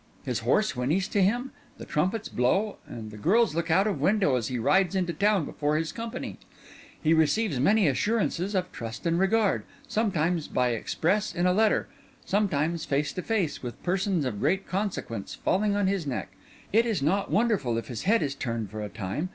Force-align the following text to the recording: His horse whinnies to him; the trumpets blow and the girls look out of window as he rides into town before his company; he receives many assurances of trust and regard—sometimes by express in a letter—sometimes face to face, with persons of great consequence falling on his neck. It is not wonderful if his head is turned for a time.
His 0.25 0.39
horse 0.39 0.75
whinnies 0.75 1.07
to 1.09 1.21
him; 1.21 1.51
the 1.77 1.85
trumpets 1.85 2.27
blow 2.27 2.77
and 2.87 3.11
the 3.11 3.17
girls 3.19 3.53
look 3.53 3.69
out 3.69 3.85
of 3.85 4.01
window 4.01 4.33
as 4.35 4.47
he 4.47 4.57
rides 4.57 4.95
into 4.95 5.13
town 5.13 5.45
before 5.45 5.77
his 5.77 5.91
company; 5.91 6.39
he 6.99 7.13
receives 7.13 7.59
many 7.59 7.87
assurances 7.87 8.55
of 8.55 8.71
trust 8.71 9.05
and 9.05 9.19
regard—sometimes 9.19 10.47
by 10.47 10.69
express 10.69 11.35
in 11.35 11.45
a 11.45 11.53
letter—sometimes 11.53 12.83
face 12.83 13.13
to 13.13 13.21
face, 13.21 13.61
with 13.61 13.83
persons 13.83 14.25
of 14.25 14.39
great 14.39 14.67
consequence 14.67 15.35
falling 15.35 15.75
on 15.75 15.85
his 15.85 16.07
neck. 16.07 16.29
It 16.73 16.87
is 16.87 17.03
not 17.03 17.29
wonderful 17.29 17.77
if 17.77 17.87
his 17.87 18.01
head 18.05 18.23
is 18.23 18.33
turned 18.33 18.71
for 18.71 18.81
a 18.81 18.89
time. 18.89 19.29